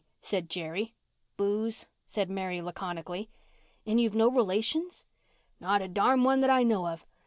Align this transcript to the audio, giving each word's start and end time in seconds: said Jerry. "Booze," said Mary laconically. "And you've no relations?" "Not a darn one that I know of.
said 0.19 0.49
Jerry. 0.49 0.95
"Booze," 1.37 1.85
said 2.07 2.27
Mary 2.27 2.59
laconically. 2.59 3.29
"And 3.85 4.01
you've 4.01 4.15
no 4.15 4.31
relations?" 4.31 5.05
"Not 5.59 5.83
a 5.83 5.87
darn 5.87 6.23
one 6.23 6.39
that 6.39 6.49
I 6.49 6.63
know 6.63 6.87
of. 6.87 7.05